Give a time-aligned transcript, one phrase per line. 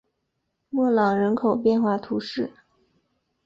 [0.71, 2.51] 莫朗人口变化图示